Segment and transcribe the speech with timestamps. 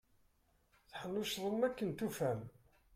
[0.89, 2.41] Teḥnuccḍem akken tufam.